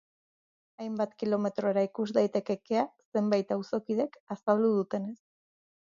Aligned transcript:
Hainbat 0.85 1.11
kilometrora 1.23 1.83
ikus 1.89 2.07
daiteke 2.19 2.57
kea, 2.71 2.85
zenbait 3.19 3.53
auzokidek 3.59 4.19
azaldu 4.37 4.77
dutenez. 4.79 5.19